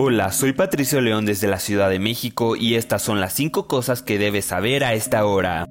[0.00, 4.00] Hola, soy Patricio León desde la Ciudad de México y estas son las 5 cosas
[4.00, 5.66] que debes saber a esta hora.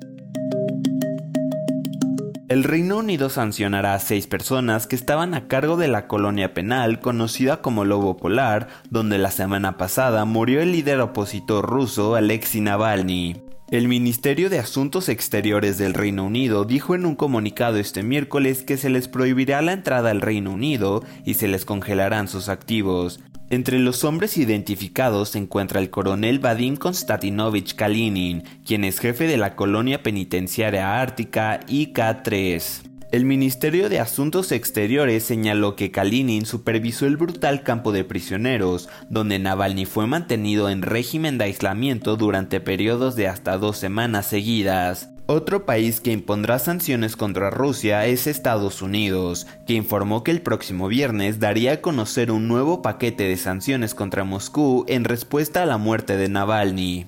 [2.49, 6.99] El Reino Unido sancionará a seis personas que estaban a cargo de la colonia penal
[6.99, 13.41] conocida como Lobo Polar, donde la semana pasada murió el líder opositor ruso Alexei Navalny.
[13.71, 18.76] El Ministerio de Asuntos Exteriores del Reino Unido dijo en un comunicado este miércoles que
[18.76, 23.21] se les prohibirá la entrada al Reino Unido y se les congelarán sus activos.
[23.49, 29.37] Entre los hombres identificados se encuentra el coronel Vadim Konstantinovich Kalinin, quien es jefe de
[29.37, 32.81] la colonia penitenciaria ártica IK-3.
[33.13, 39.39] El Ministerio de Asuntos Exteriores señaló que Kalinin supervisó el brutal campo de prisioneros, donde
[39.39, 45.11] Navalny fue mantenido en régimen de aislamiento durante periodos de hasta dos semanas seguidas.
[45.29, 50.87] Otro país que impondrá sanciones contra Rusia es Estados Unidos, que informó que el próximo
[50.87, 55.77] viernes daría a conocer un nuevo paquete de sanciones contra Moscú en respuesta a la
[55.77, 57.07] muerte de Navalny.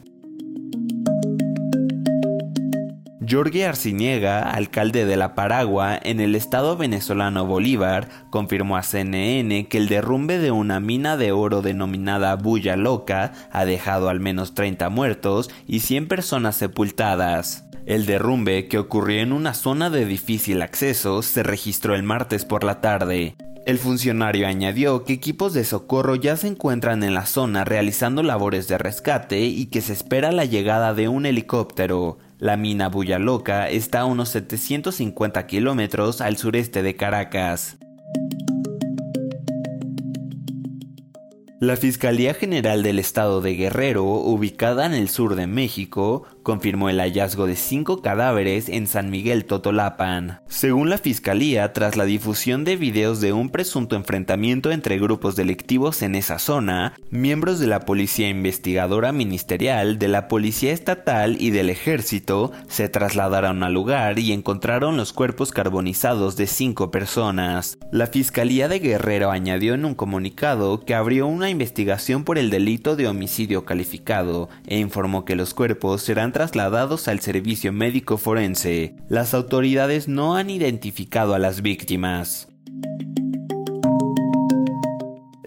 [3.29, 9.77] Jorge Arciniega, alcalde de La Paragua, en el estado venezolano Bolívar, confirmó a CNN que
[9.77, 14.89] el derrumbe de una mina de oro denominada Bulla Loca ha dejado al menos 30
[14.89, 17.68] muertos y 100 personas sepultadas.
[17.89, 22.63] El derrumbe, que ocurrió en una zona de difícil acceso, se registró el martes por
[22.63, 23.35] la tarde.
[23.65, 28.67] El funcionario añadió que equipos de socorro ya se encuentran en la zona realizando labores
[28.67, 32.19] de rescate y que se espera la llegada de un helicóptero.
[32.37, 37.79] La mina Bulla Loca está a unos 750 kilómetros al sureste de Caracas.
[41.61, 47.01] La Fiscalía General del Estado de Guerrero, ubicada en el sur de México, confirmó el
[47.01, 50.39] hallazgo de cinco cadáveres en San Miguel Totolapan.
[50.47, 56.01] Según la Fiscalía, tras la difusión de videos de un presunto enfrentamiento entre grupos delictivos
[56.01, 61.69] en esa zona, miembros de la Policía Investigadora Ministerial, de la Policía Estatal y del
[61.69, 67.77] Ejército se trasladaron al lugar y encontraron los cuerpos carbonizados de cinco personas.
[67.91, 73.07] La Fiscalía de Guerrero añadió en un comunicado que abrió investigación por el delito de
[73.07, 78.95] homicidio calificado e informó que los cuerpos serán trasladados al servicio médico forense.
[79.09, 82.49] Las autoridades no han identificado a las víctimas.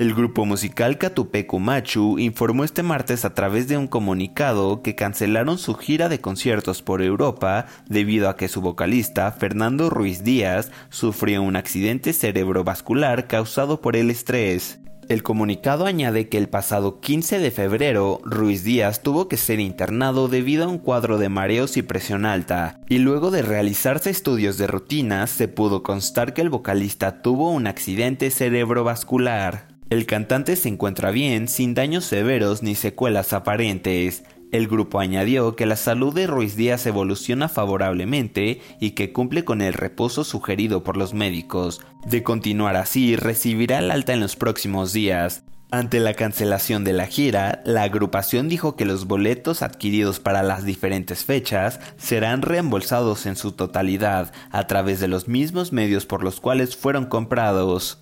[0.03, 5.59] El grupo musical Catupecu Machu informó este martes a través de un comunicado que cancelaron
[5.59, 11.41] su gira de conciertos por Europa debido a que su vocalista, Fernando Ruiz Díaz, sufrió
[11.43, 14.82] un accidente cerebrovascular causado por el estrés.
[15.09, 20.29] El comunicado añade que el pasado 15 de febrero, Ruiz Díaz tuvo que ser internado
[20.29, 24.69] debido a un cuadro de mareos y presión alta, y luego de realizarse estudios de
[24.69, 29.69] rutina se pudo constar que el vocalista tuvo un accidente cerebrovascular.
[29.91, 34.23] El cantante se encuentra bien, sin daños severos ni secuelas aparentes.
[34.53, 39.63] El grupo añadió que la salud de Ruiz Díaz evoluciona favorablemente y que cumple con
[39.63, 41.81] el reposo sugerido por los médicos.
[42.07, 45.43] De continuar así, recibirá el alta en los próximos días.
[45.71, 50.67] Ante la cancelación de la gira, la agrupación dijo que los boletos adquiridos para las
[50.67, 56.41] diferentes fechas serán reembolsados en su totalidad a través de los mismos medios por los
[56.41, 58.02] cuales fueron comprados.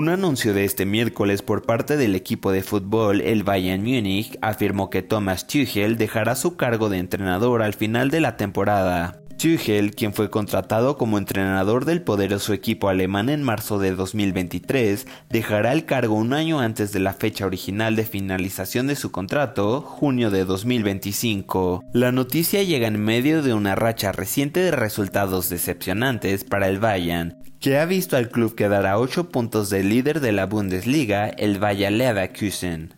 [0.00, 4.88] Un anuncio de este miércoles por parte del equipo de fútbol, el Bayern Múnich, afirmó
[4.88, 9.20] que Thomas Tuchel dejará su cargo de entrenador al final de la temporada.
[9.40, 15.72] Tuchel, quien fue contratado como entrenador del poderoso equipo alemán en marzo de 2023, dejará
[15.72, 20.30] el cargo un año antes de la fecha original de finalización de su contrato, junio
[20.30, 21.84] de 2025.
[21.94, 27.39] La noticia llega en medio de una racha reciente de resultados decepcionantes para el Bayern,
[27.60, 31.58] que ha visto al club quedar a 8 puntos del líder de la Bundesliga, el
[31.58, 32.94] Bayer Leverkusen.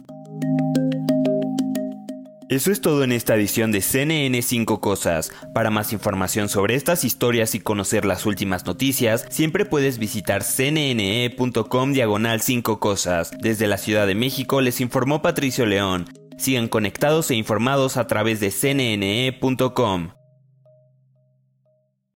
[2.49, 5.33] Eso es todo en esta edición de CNN 5 Cosas.
[5.55, 11.93] Para más información sobre estas historias y conocer las últimas noticias, siempre puedes visitar cnne.com
[11.95, 13.31] diagonal 5 Cosas.
[13.41, 16.05] Desde la Ciudad de México les informó Patricio León.
[16.37, 20.11] Sigan conectados e informados a través de cnne.com.